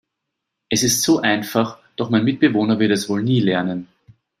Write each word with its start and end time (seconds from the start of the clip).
Es 0.71 0.81
ist 0.81 1.03
so 1.03 1.19
einfach, 1.21 1.77
doch 1.95 2.09
mein 2.09 2.23
Mitbewohner 2.23 2.79
wird 2.79 2.89
es 2.89 3.07
wohl 3.07 3.21
nie 3.21 3.39
lernen. 3.39 3.87